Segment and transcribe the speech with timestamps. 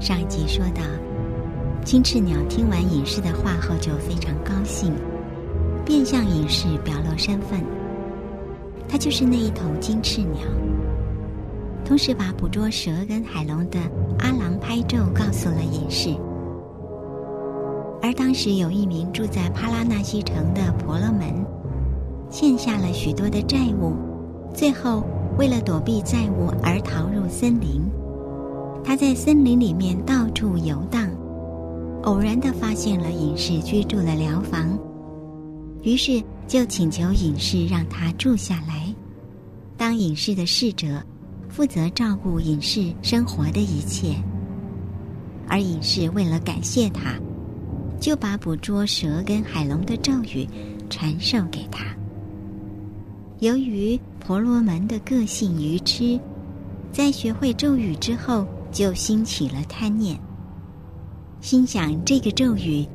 [0.00, 0.80] 上一集说到，
[1.84, 4.94] 金翅鸟听完隐士的话后就非常高兴，
[5.84, 7.60] 便向隐士表露身份，
[8.88, 10.40] 他就是那一头金翅鸟。
[11.84, 13.78] 同时把捕捉蛇跟海龙的
[14.20, 16.16] 阿郎拍咒告诉了隐士。
[18.00, 21.44] 而当时有一名住在帕拉纳西城的婆罗门，
[22.30, 23.94] 欠下了许多的债务，
[24.54, 25.04] 最后
[25.36, 27.82] 为了躲避债务而逃入森林。
[28.84, 31.08] 他在森林里面到处游荡，
[32.02, 34.78] 偶然的发现了隐士居住的疗房，
[35.82, 38.94] 于是就请求隐士让他住下来，
[39.76, 41.02] 当隐士的侍者，
[41.48, 44.14] 负责照顾隐士生活的一切。
[45.48, 47.14] 而隐士为了感谢他。
[48.00, 50.48] 就把捕捉蛇跟海龙的咒语
[50.88, 51.84] 传授给他。
[53.40, 56.18] 由于婆罗门的个性愚痴，
[56.90, 60.18] 在学会咒语之后，就兴起了贪念，
[61.40, 62.86] 心想这个咒语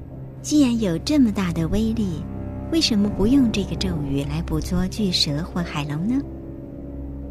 [0.42, 2.24] 既然有这么大的威力，
[2.72, 6.22] 为什么不用这个咒语来捕捉巨蛇或海龙呢？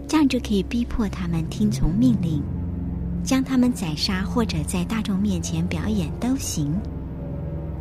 [0.07, 2.43] 这样就可以逼迫他们听从命令，
[3.23, 6.73] 将他们宰杀或者在大众面前表演都行。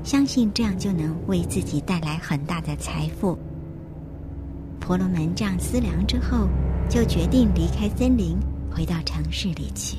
[0.03, 3.37] 相信这样就能为自己带来很大的财富。
[4.79, 6.47] 婆罗门这样思量之后，
[6.89, 8.37] 就决定离开森林，
[8.71, 9.97] 回到城市里去。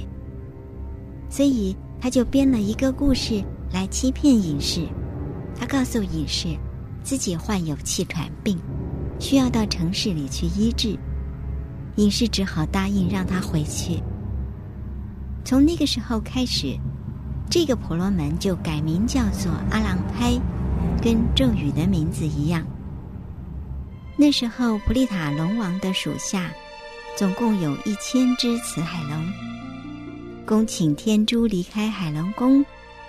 [1.35, 4.87] 所以他就编了一个故事来欺骗隐士。
[5.59, 6.57] 他告诉隐士，
[7.03, 8.57] 自己患有气喘病，
[9.19, 10.97] 需要到城市里去医治。
[11.97, 14.01] 隐士只好答应让他回去。
[15.45, 16.79] 从那个时候开始。
[17.51, 20.33] 这个婆罗门就改名叫做阿郎拍，
[21.03, 22.65] 跟咒语的名字一样。
[24.17, 26.51] 那时候普利塔龙王的属下
[27.17, 29.25] 总共有一千只雌海龙，
[30.47, 32.63] 恭请天珠离开海龙宫，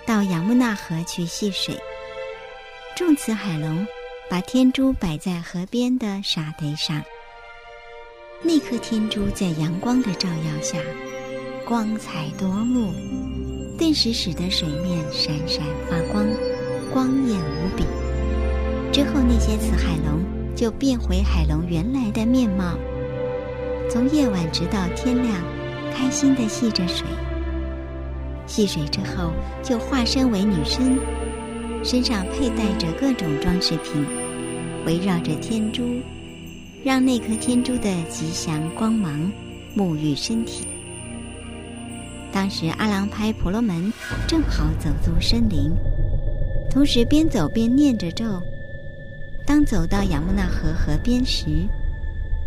[0.06, 1.76] 到雅木纳河去戏水。
[2.96, 3.86] 众慈海龙
[4.30, 7.02] 把天珠摆在河边的沙堆上，
[8.42, 10.78] 那颗天珠在阳光的照耀下，
[11.66, 12.90] 光彩夺目。
[13.78, 16.26] 顿时使得水面闪闪发光，
[16.90, 17.84] 光艳无比。
[18.90, 20.24] 之后，那些雌海龙
[20.56, 22.78] 就变回海龙原来的面貌，
[23.90, 25.34] 从夜晚直到天亮，
[25.94, 27.06] 开心的戏着水。
[28.46, 30.98] 戏水之后，就化身为女生，
[31.82, 34.04] 身上佩戴着各种装饰品，
[34.86, 35.82] 围绕着天珠，
[36.84, 39.30] 让那颗天珠的吉祥光芒
[39.76, 40.66] 沐浴身体。
[42.32, 43.92] 当时阿郎拍婆罗门
[44.26, 45.72] 正好走入森林，
[46.70, 48.24] 同时边走边念着咒。
[49.46, 51.46] 当走到雅木纳河河边时，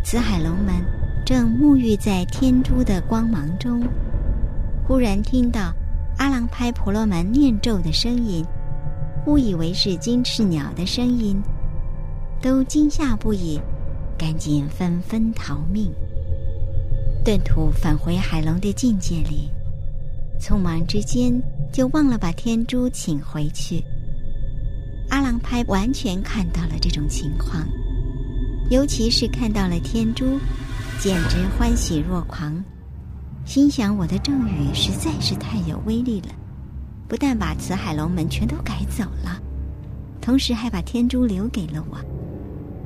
[0.03, 0.75] 慈海龙们
[1.25, 3.81] 正沐浴在天珠的光芒中，
[4.87, 5.73] 忽然听到
[6.19, 8.45] 阿郎拍婆罗门念咒的声音，
[9.25, 11.41] 误以为是金翅鸟的声音，
[12.41, 13.57] 都惊吓不已，
[14.17, 15.89] 赶紧纷纷逃命，
[17.23, 19.49] 遁土返回海龙的境界里。
[20.41, 21.41] 匆忙之间，
[21.71, 23.81] 就忘了把天珠请回去。
[25.09, 27.65] 阿郎拍完全看到了这种情况，
[28.69, 30.37] 尤其是看到了天珠，
[30.99, 32.61] 简直欢喜若狂，
[33.49, 36.27] 心想：我的咒语实在是太有威力了，
[37.07, 39.41] 不但把慈海龙们全都赶走了，
[40.21, 41.97] 同时还把天珠留给了我，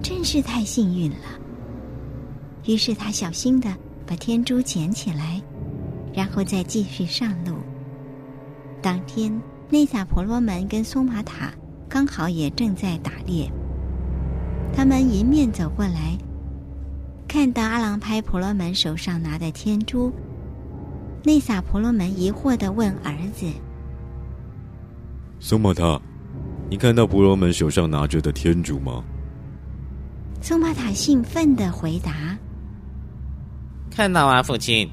[0.01, 1.37] 真是太幸运了。
[2.63, 3.75] 于是他小心的
[4.07, 5.41] 把天珠捡起来。
[6.13, 7.55] 然后再继续上路。
[8.81, 9.37] 当天，
[9.69, 11.51] 内萨婆罗门跟松玛塔
[11.89, 13.51] 刚好也正在打猎。
[14.73, 16.17] 他们迎面走过来，
[17.27, 20.09] 看到阿郎拍婆罗门手上拿的天珠。
[21.23, 23.45] 内萨婆罗门疑惑的问儿子
[25.39, 25.99] ：“松玛塔，
[26.69, 29.01] 你看到婆罗门手上拿着的天珠吗？”
[30.41, 32.37] 松玛塔兴奋的回答
[33.89, 34.89] ：“看到啊，父亲。”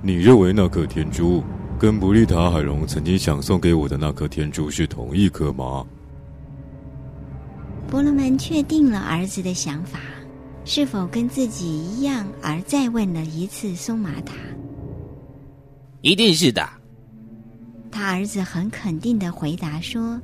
[0.00, 1.42] 你认为那颗天珠
[1.78, 5.84] 跟布利塔海龙曾经想送给我的那颗天珠是同一颗吗？
[7.90, 9.98] 婆罗门确定了儿子的想法，
[10.64, 14.34] 是否跟自己一样，而再问了一次松玛塔。
[16.02, 16.68] 一定是的。
[17.90, 20.20] 他儿子很肯定的回答说：“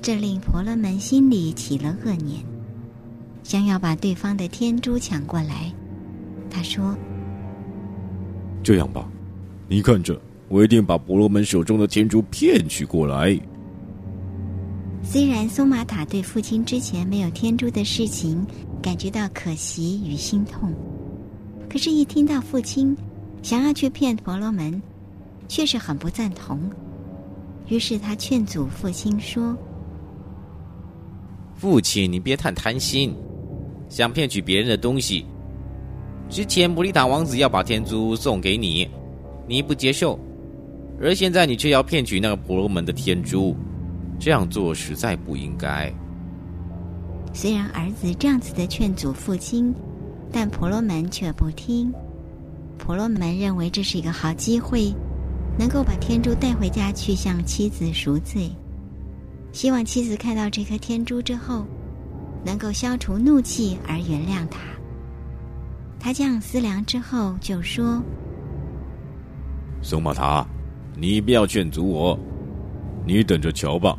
[0.00, 2.44] 这令婆罗门心里起了恶念，
[3.42, 5.72] 想要把对方的天珠抢过来。”
[6.50, 6.96] 他说。
[8.62, 9.10] 这样吧，
[9.68, 13.36] 你看着，我一定把婆罗门手中的天珠骗取过来。
[15.02, 18.46] 虽然松玛塔对父亲之前没有天珠的事情
[18.80, 20.72] 感觉到可惜与心痛，
[21.68, 22.96] 可是，一听到父亲
[23.42, 24.80] 想要去骗婆罗门，
[25.48, 26.58] 却是很不赞同。
[27.68, 29.56] 于是他劝阻父亲说
[31.54, 33.14] ：“父亲，你别太贪心，
[33.88, 35.26] 想骗取别人的东西。
[36.28, 38.88] 之前布利塔王子要把天珠送给你，
[39.46, 40.18] 你不接受，
[41.00, 43.54] 而现在你却要骗取那个婆罗门的天珠，
[44.18, 45.92] 这样做实在不应该。”
[47.34, 49.74] 虽然儿子这样子的劝阻父亲，
[50.30, 51.92] 但婆罗门却不听。
[52.84, 54.92] 婆罗门认为这是一个好机会。
[55.58, 58.50] 能够把天珠带回家去向妻子赎罪，
[59.52, 61.66] 希望妻子看到这颗天珠之后，
[62.42, 64.60] 能够消除怒气而原谅他。
[66.00, 68.02] 他这样思量之后，就说
[69.84, 70.42] ：“松玛塔，
[70.96, 72.18] 你不要劝阻我，
[73.06, 73.94] 你等着瞧吧，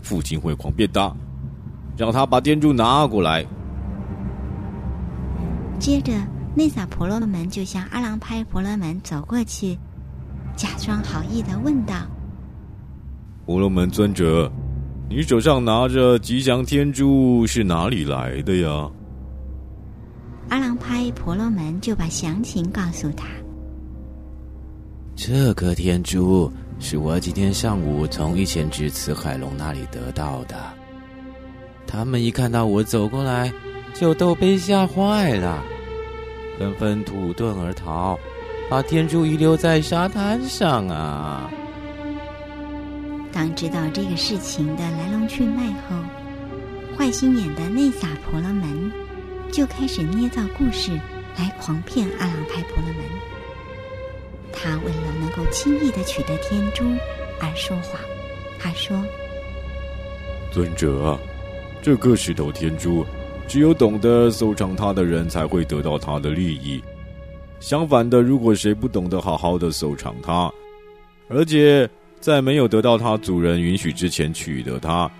[0.00, 1.14] 父亲会狂变大，
[1.98, 3.44] 让他把天珠拿过来。”
[5.78, 6.14] 接着，
[6.56, 9.76] 内萨婆罗门就向阿郎拍婆罗门走过去。
[10.56, 11.94] 假装好意的问道
[13.44, 14.50] ：“婆罗门尊者，
[15.08, 18.88] 你手上拿着吉祥天珠是哪里来的呀？”
[20.48, 23.26] 阿郎拍婆罗门就把详情告诉他
[25.16, 30.54] ：“这颗天珠是我今天上午从一前之慈海龙那里得到的。
[31.84, 33.52] 他们一看到我走过来，
[33.92, 35.64] 就都被吓坏了，
[36.58, 38.18] 纷纷土遁而逃。”
[38.70, 41.50] 把天珠遗留在沙滩上啊！
[43.30, 45.94] 当知道这个事情的来龙去脉后，
[46.96, 48.90] 坏心眼的内撒婆罗门
[49.52, 50.92] 就开始捏造故事
[51.36, 53.04] 来狂骗阿朗派婆罗门。
[54.50, 56.84] 他为了能够轻易的取得天珠
[57.38, 58.00] 而说谎。
[58.58, 58.96] 他说
[60.50, 61.18] ：“尊者，
[61.82, 63.04] 这颗石头天珠，
[63.46, 66.82] 只有懂得收藏它的人才会得到它的利益。”
[67.60, 70.52] 相反的，如果谁不懂得好好的收藏它，
[71.28, 71.88] 而且
[72.20, 75.10] 在没有得到它主人允许之前取得它，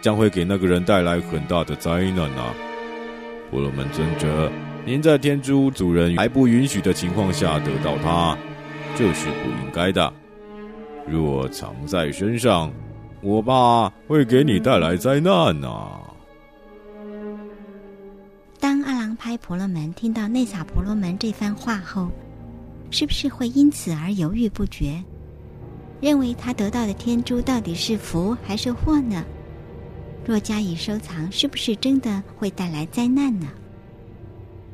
[0.00, 2.54] 将会给那个人带来很大的灾难啊！
[3.50, 4.50] 婆罗门尊者，
[4.84, 8.38] 您在天珠主人还不允许的情况下得到它，
[8.94, 10.12] 这是不应该的。
[11.08, 12.72] 若藏在身上，
[13.20, 15.32] 我怕会给你带来灾难
[15.64, 16.00] 啊！
[18.62, 22.08] 当阿郎拍婆罗门听到内萨婆罗门这番话后，
[22.92, 25.02] 是不是会因此而犹豫不决，
[26.00, 29.24] 认为他得到的天珠到底是福还是祸呢？
[30.24, 33.48] 若加以收藏，是不是真的会带来灾难呢？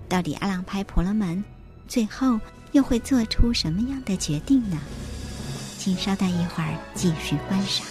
[0.06, 1.42] 到底阿郎拍婆罗门
[1.86, 2.38] 最后
[2.72, 4.76] 又会做出什么样的决定呢？
[5.78, 7.86] 请稍待一会儿，继续观赏。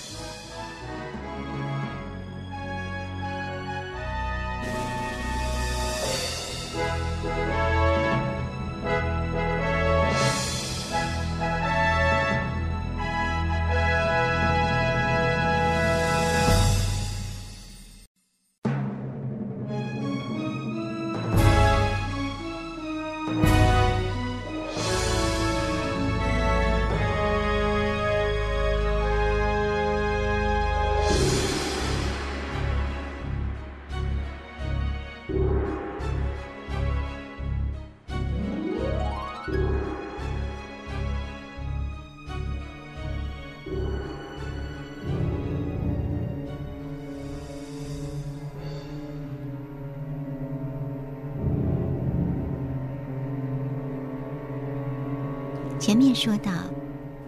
[55.88, 56.52] 前面说到，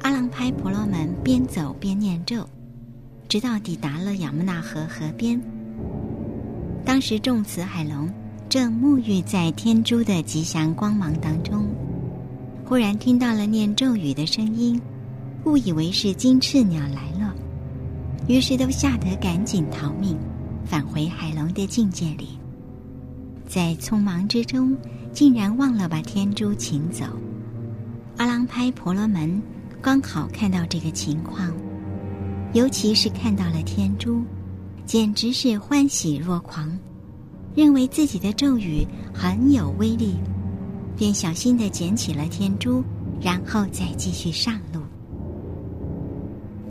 [0.02, 2.46] 阿郎拍婆罗门边走边念咒，
[3.30, 5.42] 直到抵达了雅木纳河河边。
[6.84, 8.14] 当时众慈海龙
[8.50, 11.70] 正沐浴在天珠的吉祥光芒当中，
[12.66, 14.78] 忽然听到了念咒语的声音，
[15.46, 17.34] 误以为是金翅鸟来了，
[18.28, 20.18] 于是都吓得赶紧逃命，
[20.66, 22.38] 返回海龙的境界里。
[23.48, 24.76] 在匆忙之中，
[25.14, 27.06] 竟然忘了把天珠请走。
[28.20, 29.42] 阿郎拍婆罗门
[29.82, 31.54] 刚好看到这个情况，
[32.52, 34.22] 尤其是看到了天珠，
[34.86, 36.78] 简直是欢喜若狂，
[37.56, 40.18] 认为自己的咒语很有威力，
[40.98, 42.84] 便小心的捡起了天珠，
[43.22, 44.82] 然后再继续上路。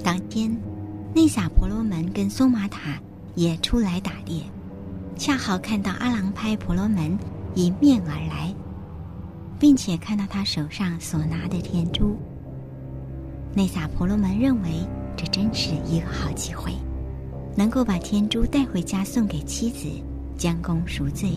[0.05, 0.55] 当天，
[1.15, 3.01] 内萨婆罗门跟松玛塔
[3.37, 4.43] 也出来打猎，
[5.17, 7.19] 恰好看到阿郎拍婆罗门
[7.55, 8.55] 迎面而来。
[9.59, 12.17] 并且看到他手上所拿的天珠，
[13.55, 14.69] 内萨婆罗门认为
[15.17, 16.73] 这真是一个好机会，
[17.57, 19.89] 能够把天珠带回家送给妻子，
[20.37, 21.31] 将功赎罪。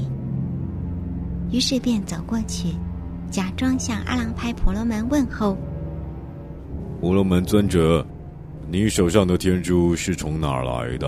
[1.51, 2.75] 于是便走过去，
[3.30, 5.58] 假装向阿郎拍婆罗门问候
[7.01, 8.06] ：“婆罗门尊者，
[8.70, 11.08] 你手上的天珠是从哪儿来的？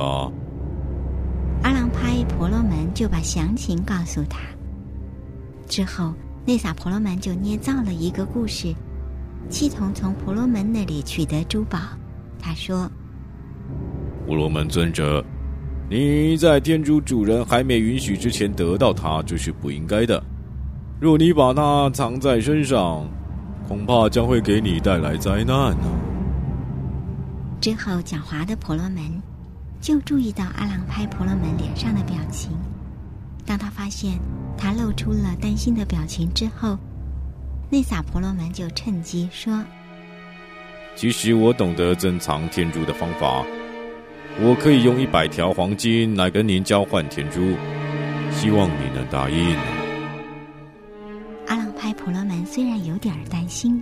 [1.62, 4.39] 阿郎拍婆罗门就把详情告诉他。
[5.67, 6.13] 之后，
[6.45, 8.73] 内萨婆罗门就捏造了一个故事，
[9.50, 11.79] 系统从婆罗门那里取得珠宝。
[12.39, 12.89] 他说
[14.27, 15.23] ：“婆罗门尊者，
[15.89, 20.23] 你在天珠主人还没允许之前得到它，这是不应该的。
[21.00, 23.07] 若你把它藏在身上。”
[23.65, 25.88] 恐怕将会给你带来灾难呢。
[27.62, 29.01] 之后，狡猾的婆罗门
[29.79, 32.51] 就注意到阿郎拍婆罗门脸上的表情。
[33.45, 34.19] 当他发现
[34.57, 36.77] 他露出了担心的表情之后，
[37.69, 39.63] 那萨婆罗门就趁机说
[40.95, 43.43] ：“其实我懂得珍藏天珠的方法，
[44.39, 47.39] 我可以用一百条黄金来跟您交换天珠，
[48.31, 49.57] 希望你能答应。”
[51.48, 53.81] 阿郎派婆罗门虽然有点担心，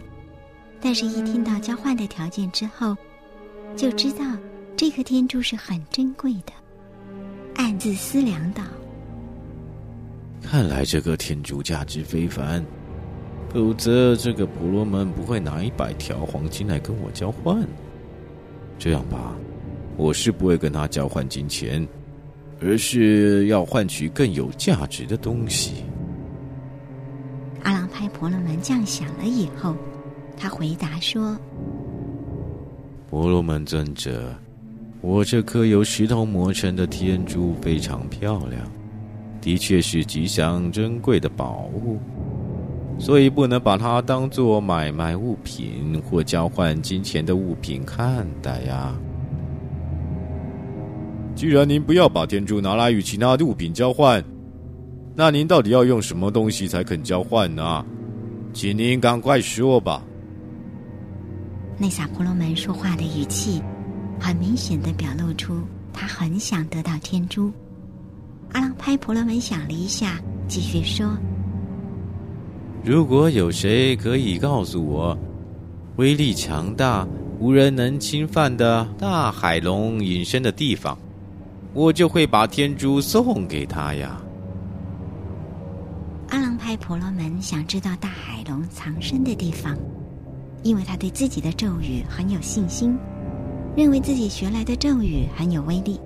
[0.81, 2.97] 但是一听到交换的条件之后，
[3.75, 4.25] 就知道
[4.75, 6.51] 这颗天珠是很珍贵的，
[7.55, 8.63] 暗自思量道
[10.41, 12.63] ：“看来这个天珠价值非凡，
[13.49, 17.65] 否则这个婆罗门不会拿一百条黄金来跟我交换。
[18.77, 19.35] 这样吧，
[19.95, 21.87] 我是不会跟他交换金钱，
[22.59, 25.83] 而是要换取更有价值的东西。”
[27.63, 29.75] 阿郎拍婆罗门这样想了以后，
[30.35, 31.37] 他回答说
[33.07, 34.35] ：“婆罗门尊者，
[35.01, 38.61] 我这颗由石头磨成的天珠非常漂亮，
[39.41, 41.99] 的确是吉祥珍贵的宝物，
[42.99, 48.95] 所以不能把它当做买卖物品或交换金钱的物品看待呀。
[51.35, 54.23] 既然您不要把天珠拿来与其他的物品交换。”
[55.13, 57.85] 那您到底要用什么东西才肯交换呢？
[58.53, 60.01] 请您赶快说吧。
[61.77, 63.61] 内萨婆罗门说话的语气，
[64.17, 67.51] 很明显的表露出他很想得到天珠。
[68.53, 71.07] 阿郎拍婆罗门想了一下，继续说
[72.83, 75.17] ：“如果有谁可以告诉我，
[75.95, 77.07] 威力强大、
[77.39, 80.97] 无人能侵犯的大海龙隐身的地方，
[81.73, 84.21] 我就会把天珠送给他呀。”
[86.29, 89.77] 阿郎拍婆罗门想知道大海龙藏身的地方，
[90.63, 92.97] 因为他对自己的咒语很有信心，
[93.77, 95.99] 认为自己学来的咒语很有威力，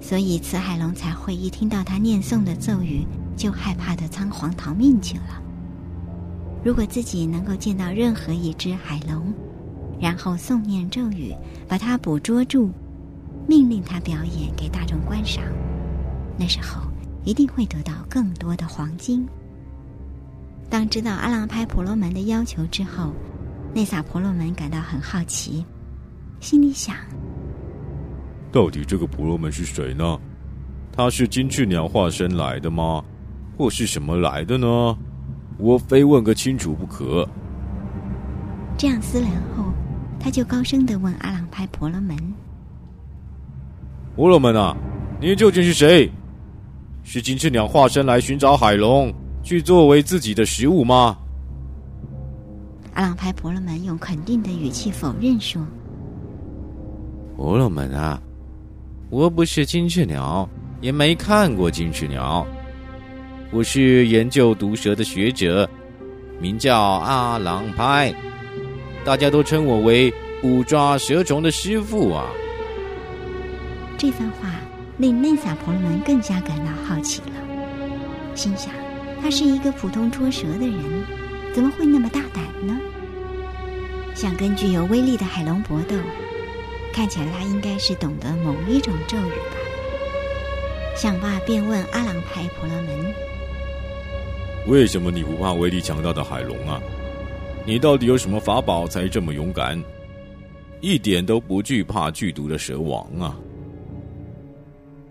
[0.00, 3.04] 所以慈海龙才会一听到他念诵的咒语
[3.36, 5.42] 就害怕的仓皇逃命去了。
[6.64, 9.32] 如果自己能够见到任何一只海龙，
[10.00, 11.34] 然后诵念咒语，
[11.68, 12.70] 把它捕捉住，
[13.46, 15.44] 命令它表演给大众观赏，
[16.38, 16.82] 那时候
[17.24, 19.26] 一定会得到更多的黄金。
[20.70, 23.12] 当知道阿郎拍婆罗门的要求之后，
[23.74, 25.64] 内萨婆罗门感到很好奇，
[26.40, 26.96] 心里想：
[28.50, 30.18] 到底这个婆罗门是谁呢？
[30.92, 33.04] 他是金翅鸟化身来的吗？
[33.56, 34.96] 或是什么来的呢？
[35.58, 37.28] 我非问个清楚不可。
[38.76, 39.64] 这样思量后，
[40.20, 42.16] 他就高声的问阿朗派婆罗门
[44.14, 44.76] ：“婆罗门啊，
[45.20, 46.10] 你究竟是谁？
[47.02, 49.12] 是金翅鸟化身来寻找海龙？”
[49.42, 51.16] 去作为自己的食物吗？
[52.94, 55.64] 阿朗派婆罗门用肯定的语气否认说
[57.36, 58.20] ：“婆罗门啊，
[59.10, 60.46] 我不是金翅鸟，
[60.82, 62.46] 也没看过金翅鸟。
[63.50, 65.68] 我是研究毒蛇的学者，
[66.38, 68.14] 名叫阿郎派，
[69.06, 70.12] 大家都称我为
[70.42, 72.26] 捕抓蛇虫的师傅啊。”
[73.96, 74.50] 这番话
[74.98, 78.70] 令内萨婆罗门更加感到好奇了，心想。
[79.22, 80.78] 他是一个普通捉蛇的人，
[81.54, 82.78] 怎么会那么大胆呢？
[84.14, 85.96] 想跟具有威力的海龙搏斗，
[86.98, 89.56] 看起来他应该是懂得某一种咒语吧。
[90.96, 93.14] 想罢，便问阿郎派婆罗门
[94.66, 96.82] ：“为什么你不怕威力强大的海龙啊？
[97.64, 99.80] 你到底有什么法宝才这么勇敢，
[100.80, 103.38] 一点都不惧怕剧毒的蛇王啊？”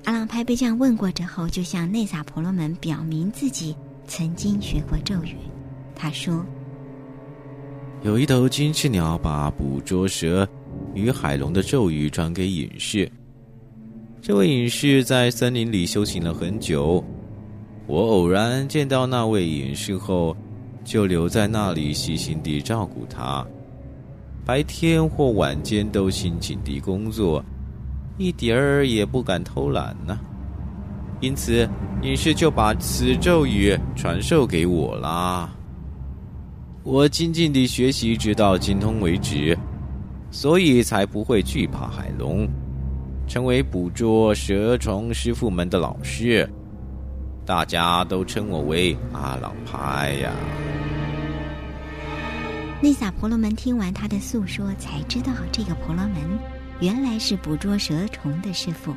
[0.04, 3.74] 阿郎派被这样问过之后，就向内萨婆罗门表明自己。
[4.06, 5.38] 曾经学过咒语，
[5.96, 6.46] 他说
[8.04, 10.46] ：“有一头金翅鸟把捕捉蛇
[10.98, 13.10] 与海龙的咒语传给隐士。
[14.20, 17.04] 这位隐士在森林里修行了很久。
[17.86, 20.36] 我偶然见到那位隐士后，
[20.84, 23.46] 就留在那里细心地照顾他，
[24.44, 27.44] 白天或晚间都辛勤地工作，
[28.18, 30.20] 一点儿也不敢偷懒呢。”
[31.22, 31.70] 因此，
[32.02, 35.50] 隐士就把此咒语传授给我啦。
[36.84, 39.58] 我静静地学习，直到精通为止。
[40.30, 42.48] 所以才不会惧怕海龙，
[43.28, 46.48] 成为捕捉蛇虫师傅们的老师。
[47.46, 50.32] 大家都称我为阿朗派呀。
[52.82, 56.18] 内萨婆罗门听完他的诉说，才知道这个婆罗门
[56.80, 58.94] 原来是捕捉蛇虫的师傅，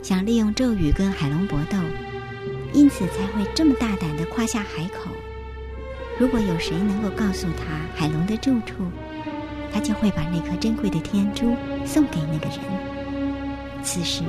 [0.00, 1.76] 想利用咒语跟海龙搏斗，
[2.72, 5.10] 因此才会这么大胆的夸下海口。
[6.18, 8.84] 如果有谁能够告诉他海龙的住处，
[9.72, 12.58] 他就会把那颗珍贵的天珠送给那个人。
[13.82, 14.22] 此时，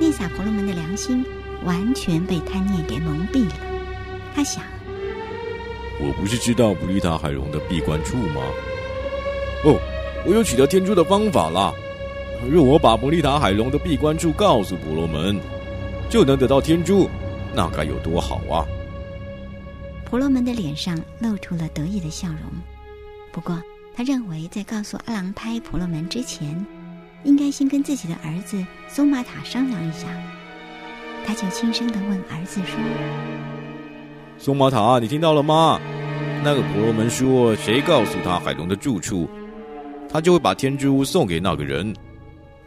[0.00, 1.24] 内萨婆罗门的良心
[1.64, 3.54] 完全被贪念给蒙蔽了，
[4.34, 4.64] 他想。
[6.00, 8.42] 我不是知道普利塔海龙的闭关处吗？
[9.64, 9.78] 哦，
[10.26, 11.72] 我有取得天珠的方法啦！
[12.50, 15.38] 若我把普利塔海龙的闭关处告诉婆罗门，
[16.10, 17.08] 就能得到天珠，
[17.54, 18.66] 那该有多好啊！
[20.04, 22.38] 婆罗门的脸上露出了得意的笑容。
[23.30, 23.62] 不过，
[23.94, 26.64] 他认为在告诉阿郎拍婆罗门之前，
[27.24, 30.06] 应该先跟自己的儿子松玛塔商量一下。
[31.24, 32.78] 他就轻声的问儿子说。
[34.38, 35.78] 松玛塔，你听到了吗？
[36.42, 39.28] 那个婆罗门说，谁告诉他海龙的住处，
[40.08, 41.94] 他就会把天珠送给那个人。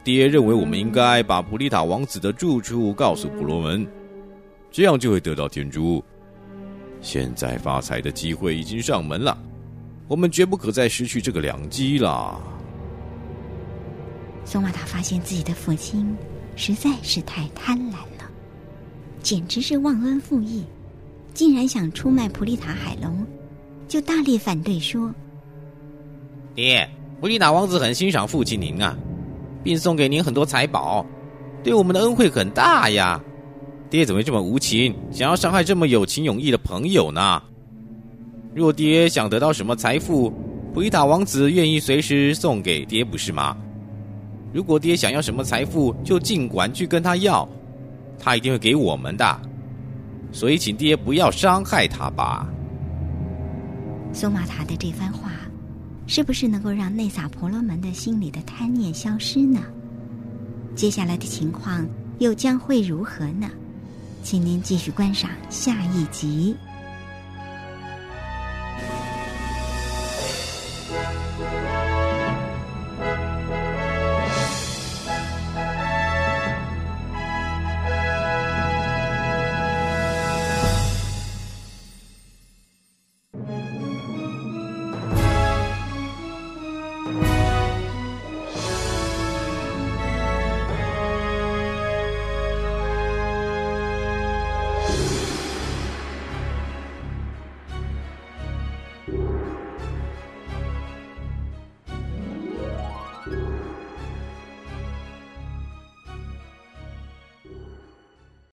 [0.03, 3.85] 爹认为我们应该把普利塔王子的住处告诉婆罗门，
[4.71, 6.01] 这样就会得到天珠。
[7.01, 9.37] 现在发财的机会已经上门了，
[10.07, 12.41] 我们绝不可再失去这个良机了。
[14.45, 16.15] 索玛塔发现自己的父亲
[16.55, 18.29] 实在是太贪婪了，
[19.21, 20.63] 简直是忘恩负义。
[21.33, 23.25] 竟然想出卖普利塔海龙，
[23.89, 25.13] 就大力反对说
[26.55, 26.89] ：“爹，
[27.19, 28.95] 普利塔王子很欣赏父亲您啊，
[29.61, 31.05] 并送给您很多财宝，
[31.61, 33.21] 对我们的恩惠很大呀。
[33.89, 37.43] 爹怎么这么无情，想要伤害这么有情有义的朋友呢？
[38.55, 40.31] 若爹想得到什么财富，
[40.73, 43.57] 普利塔王子愿意随时送给爹，不是吗？
[44.53, 47.45] 如果爹想要什么财富，就尽管去跟他要，
[48.17, 49.41] 他一定会给我们的。”
[50.31, 52.47] 所以，请爹不要伤害他吧。
[54.13, 55.31] 苏玛塔的这番话，
[56.07, 59.59] 是不是能够让内萨婆罗门的心里的贪念消失呢？
[60.77, 61.85] 接下来的情况
[62.19, 63.49] 又将会如何呢？
[64.23, 66.55] 请您继续观赏下一集。